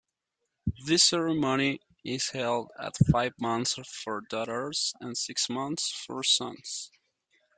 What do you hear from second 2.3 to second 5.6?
held at five months for daughters, and six